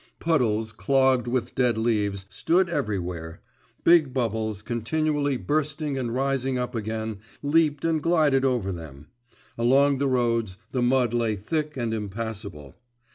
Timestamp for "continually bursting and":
4.63-6.11